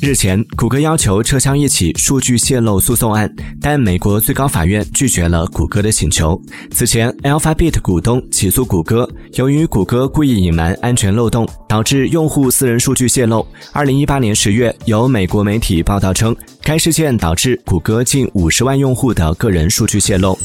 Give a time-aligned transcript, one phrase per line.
[0.00, 6.40] 日前，谷歌要求撤销一起数据泄露诉讼案，但美国最高法院拒绝了谷歌的请求。
[6.70, 13.46] 此前，Alphabet 股东起诉谷歌，由于谷歌故意隐瞒安全漏洞，导致用户私人数据泄露。
[13.72, 20.38] 二零一八年十月，有美国媒体报道称，该事件导致谷歌近五十万用户的个人数据泄露。